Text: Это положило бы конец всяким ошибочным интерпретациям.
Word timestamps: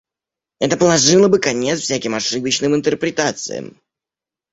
Это 0.59 0.77
положило 0.77 1.27
бы 1.27 1.37
конец 1.37 1.81
всяким 1.81 2.15
ошибочным 2.15 2.73
интерпретациям. 2.73 3.79